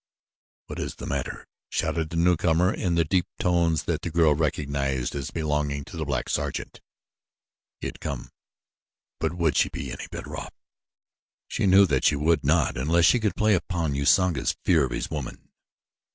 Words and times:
"What 0.65 0.79
is 0.79 0.95
the 0.95 1.05
matter?" 1.05 1.45
shouted 1.69 2.09
the 2.09 2.15
newcomer 2.15 2.73
in 2.73 2.95
the 2.95 3.05
deep 3.05 3.27
tones 3.37 3.83
that 3.83 4.01
the 4.01 4.09
girl 4.09 4.33
recognized 4.33 5.13
as 5.13 5.29
belonging 5.29 5.83
to 5.85 5.95
the 5.95 6.05
black 6.05 6.27
sergeant. 6.27 6.81
He 7.81 7.85
had 7.85 7.99
come, 7.99 8.31
but 9.19 9.35
would 9.35 9.55
she 9.55 9.69
be 9.69 9.91
any 9.91 10.07
better 10.09 10.35
off? 10.35 10.55
She 11.49 11.67
knew 11.67 11.85
that 11.85 12.05
she 12.05 12.15
would 12.15 12.43
not 12.43 12.77
unless 12.77 13.05
she 13.05 13.19
could 13.19 13.35
play 13.35 13.53
upon 13.53 13.93
Usanga's 13.93 14.55
fear 14.65 14.85
of 14.85 14.91
his 14.91 15.11
woman. 15.11 15.51